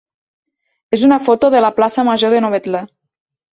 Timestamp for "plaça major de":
1.81-2.43